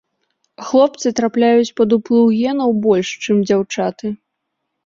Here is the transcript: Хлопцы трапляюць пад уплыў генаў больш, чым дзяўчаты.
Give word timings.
Хлопцы 0.69 1.11
трапляюць 1.19 1.75
пад 1.81 1.89
уплыў 1.97 2.25
генаў 2.39 2.73
больш, 2.87 3.07
чым 3.27 3.47
дзяўчаты. 3.51 4.07